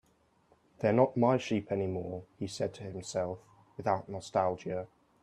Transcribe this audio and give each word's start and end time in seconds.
"They're 0.79 0.93
not 0.93 1.15
my 1.15 1.37
sheep 1.37 1.71
anymore," 1.71 2.23
he 2.39 2.47
said 2.47 2.73
to 2.73 2.81
himself, 2.85 3.37
without 3.77 4.09
nostalgia. 4.09 4.87